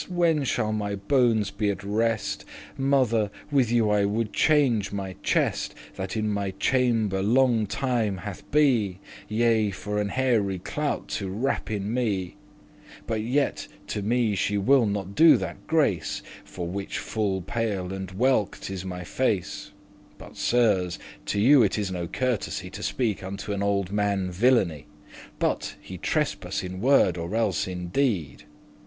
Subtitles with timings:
[0.09, 2.43] when shall my bones be at rest?
[2.75, 8.49] Mother, with you I woulde change my chest, That in my chamber longe time hath
[8.49, 13.67] be, Yea, for an hairy clout to *wrap in me.'* *wrap myself in* But yet
[13.89, 18.83] to me she will not do that grace, For which fall pale and welked* is
[18.83, 19.69] my face.
[19.69, 20.97] *withered But, Sirs,
[21.27, 24.87] to you it is no courtesy To speak unto an old man villainy,
[25.37, 28.45] But* he trespass in word or else in deed.